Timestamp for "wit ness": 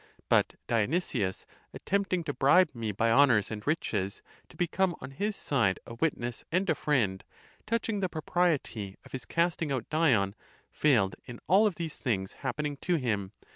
5.93-6.43